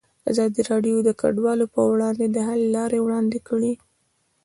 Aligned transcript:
ازادي 0.31 0.61
راډیو 0.69 0.97
د 1.03 1.09
کډوال 1.21 1.59
پر 1.73 1.85
وړاندې 1.93 2.25
د 2.29 2.37
حل 2.47 2.61
لارې 2.75 2.99
وړاندې 3.01 3.39
کړي. 3.47 3.73